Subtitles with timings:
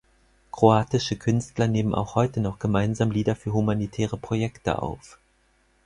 [0.51, 5.19] Kroatische Künstler nehmen auch heute noch gemeinsam Lieder für humanitäre Projekte auf.